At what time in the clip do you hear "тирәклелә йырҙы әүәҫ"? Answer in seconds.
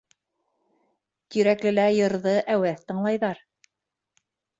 1.35-2.81